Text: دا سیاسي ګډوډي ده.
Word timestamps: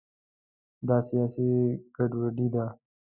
دا 0.87 0.97
سیاسي 1.09 1.45
ګډوډي 1.95 2.47
ده. 2.53 2.65